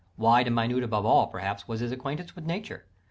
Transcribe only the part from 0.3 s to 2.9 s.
and minute above all, perhaps, was his acquaintance with Nature.